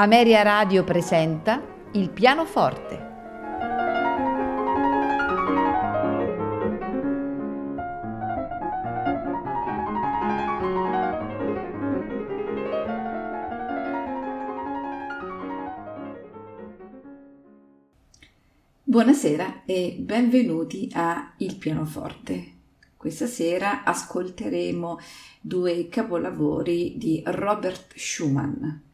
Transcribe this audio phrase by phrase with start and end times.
[0.00, 1.62] Ameria Radio presenta
[1.92, 3.08] Il pianoforte.
[18.82, 22.52] Buonasera e benvenuti a Il pianoforte.
[22.96, 24.98] Questa sera ascolteremo
[25.42, 28.88] due capolavori di Robert Schumann.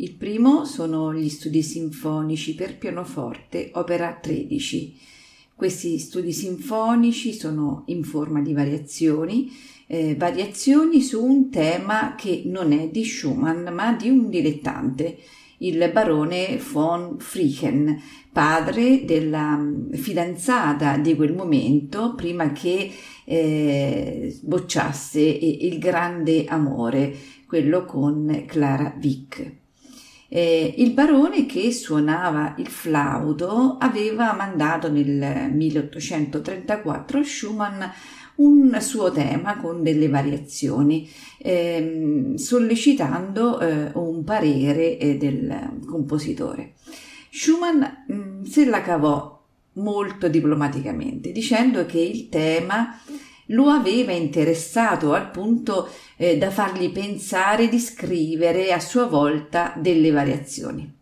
[0.00, 4.98] Il primo sono gli studi sinfonici per pianoforte, opera 13.
[5.54, 9.52] Questi studi sinfonici sono in forma di variazioni,
[9.86, 15.18] eh, variazioni su un tema che non è di Schumann ma di un dilettante,
[15.58, 18.00] il barone von Frichen,
[18.32, 22.90] padre della mm, fidanzata di quel momento prima che
[23.26, 27.14] eh, bocciasse il grande amore,
[27.46, 29.59] quello con Clara Wick.
[30.32, 37.82] Eh, il barone che suonava il flauto aveva mandato nel 1834 a Schumann
[38.36, 46.74] un suo tema con delle variazioni, ehm, sollecitando eh, un parere eh, del compositore.
[47.28, 49.36] Schumann mh, mm, se la cavò
[49.74, 53.00] molto diplomaticamente, dicendo che il tema
[53.50, 60.10] lo aveva interessato al punto eh, da fargli pensare di scrivere a sua volta delle
[60.10, 60.98] variazioni.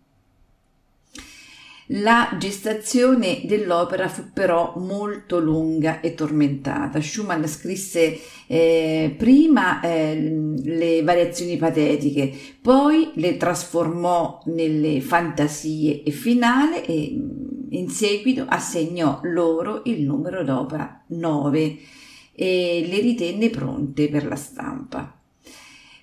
[1.93, 7.01] La gestazione dell'opera fu però molto lunga e tormentata.
[7.01, 16.85] Schumann scrisse eh, prima eh, le variazioni patetiche, poi le trasformò nelle fantasie e finale
[16.85, 17.19] e
[17.71, 21.79] in seguito assegnò loro il numero d'opera 9
[22.41, 25.21] e le ritenne pronte per la stampa.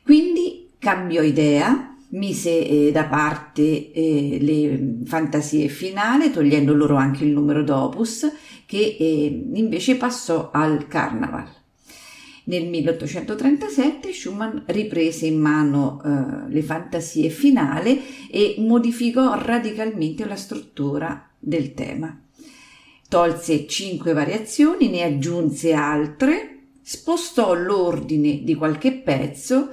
[0.03, 7.31] Quindi cambiò idea mise eh, da parte eh, le fantasie finali, togliendo loro anche il
[7.31, 8.29] numero d'opus,
[8.65, 11.47] che eh, invece passò al Carnaval.
[12.47, 15.99] Nel 1837 Schumann riprese in mano
[16.47, 22.24] le fantasie finali e modificò radicalmente la struttura del tema.
[23.15, 29.69] Tolse cinque variazioni, ne aggiunse altre, spostò l'ordine di qualche pezzo,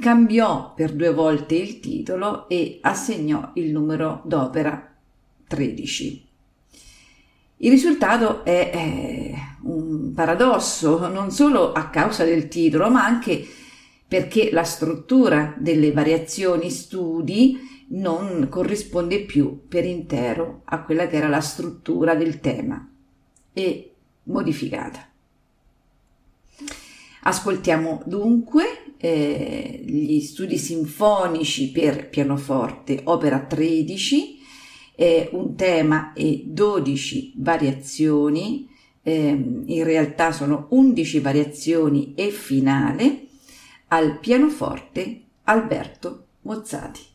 [0.00, 4.94] cambiò per due volte il titolo e assegnò il numero d'opera
[5.48, 6.28] 13.
[7.56, 9.32] Il risultato è, è
[9.62, 13.44] un paradosso, non solo a causa del titolo, ma anche
[14.06, 17.58] perché la struttura delle variazioni studi
[17.94, 22.88] non corrisponde più per intero a quella che era la struttura del tema
[23.52, 23.92] e
[24.24, 25.08] modificata.
[27.26, 34.38] Ascoltiamo dunque eh, gli studi sinfonici per pianoforte, opera 13,
[34.96, 38.68] eh, un tema e 12 variazioni,
[39.02, 39.28] eh,
[39.64, 43.26] in realtà sono 11 variazioni e finale,
[43.88, 47.12] al pianoforte Alberto Mozzati.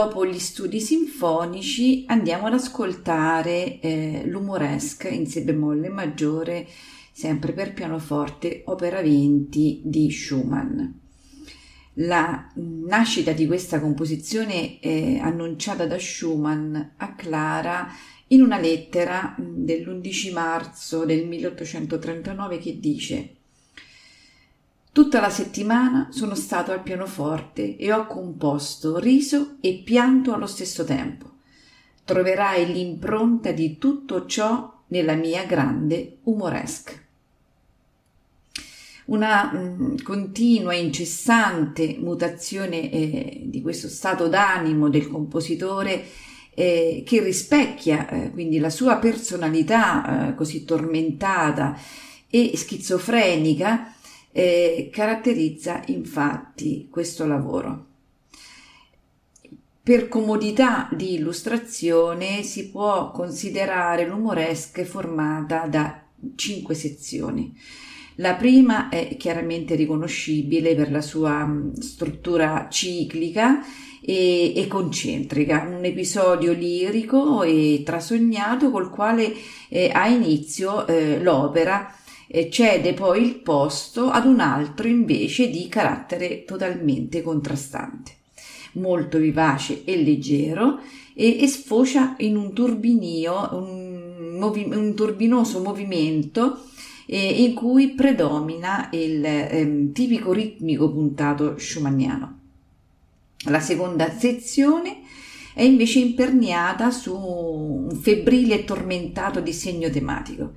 [0.00, 6.66] Dopo gli studi sinfonici andiamo ad ascoltare eh, l'umoresque in si bemolle maggiore,
[7.12, 10.80] sempre per pianoforte, opera 20 di Schumann.
[11.96, 17.92] La nascita di questa composizione è annunciata da Schumann a Clara
[18.28, 23.34] in una lettera dell'11 marzo del 1839 che dice
[24.92, 30.82] Tutta la settimana sono stato al pianoforte e ho composto, riso e pianto allo stesso
[30.82, 31.26] tempo.
[32.04, 37.06] Troverai l'impronta di tutto ciò nella mia grande umoresque.
[39.06, 46.04] Una mh, mm, continua e incessante mutazione eh, di questo stato d'animo del compositore
[46.52, 51.78] eh, che rispecchia eh, quindi la sua personalità eh, così tormentata
[52.28, 53.94] e schizofrenica
[54.32, 57.86] eh, caratterizza infatti questo lavoro.
[59.82, 66.02] Per comodità di illustrazione si può considerare l'umoresque formata da
[66.36, 67.56] cinque sezioni.
[68.16, 73.64] La prima è chiaramente riconoscibile per la sua mm, struttura ciclica
[74.02, 79.32] e, e, concentrica, un episodio lirico e trasognato col quale
[79.68, 81.94] eh, ha inizio eh, l'opera
[82.48, 88.12] cede poi il posto ad un altro invece di carattere totalmente contrastante,
[88.74, 90.78] molto vivace e leggero
[91.12, 96.66] e, e sfocia in un turbinio, un, movi, un turbinoso movimento
[97.06, 102.38] eh, in cui predomina il eh, tipico ritmico puntato schumanniano.
[103.46, 105.00] La seconda sezione
[105.52, 110.52] è invece imperniata su un febbrile e tormentato disegno tematico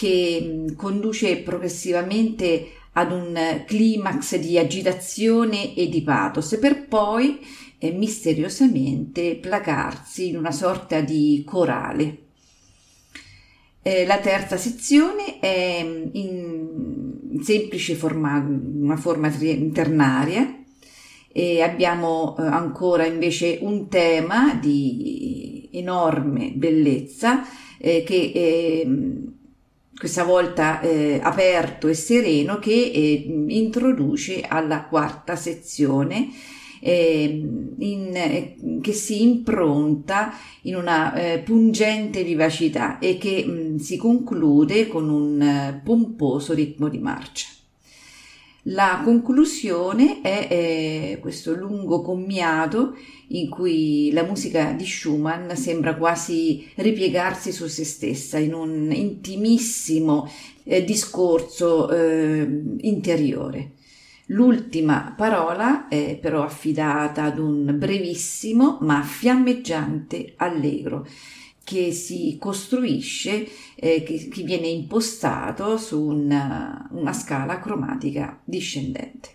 [0.00, 7.38] che conduce progressivamente ad un climax di agitazione e di pathos per poi
[7.76, 12.18] eh, misteriosamente placarsi in una sorta di corale.
[13.82, 20.62] Eh, la terza sezione è in semplice forma, una forma ternaria
[21.30, 27.44] e abbiamo eh, ancora invece un tema di enorme bellezza
[27.76, 28.88] eh, che eh,
[30.00, 36.30] questa volta eh, aperto e sereno, che eh, introduce alla quarta sezione
[36.80, 40.32] ehm, in, eh, che si impronta
[40.62, 46.54] in una eh, pungente vivacità e che mh, mm, si conclude con un eh, pomposo
[46.54, 47.59] ritmo di marcia.
[48.64, 52.94] La conclusione è eh, questo lungo commiato
[53.28, 60.30] in cui la musica di Schumann sembra quasi ripiegarsi su se stessa in un intimissimo
[60.64, 62.46] eh, discorso eh,
[62.80, 63.72] interiore.
[64.26, 71.06] L'ultima parola è però affidata ad un brevissimo ma fiammeggiante allegro
[71.62, 79.28] che si costruisce, eh, che, che, viene impostato su una, una scala cromatica discendente.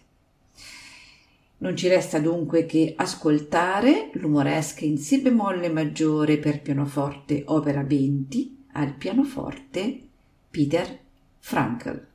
[1.57, 8.65] Non ci resta dunque che ascoltare l'umoresque in Si bemolle maggiore per pianoforte opera 20
[8.73, 10.01] al pianoforte
[10.49, 10.99] Peter
[11.39, 12.14] Frankl.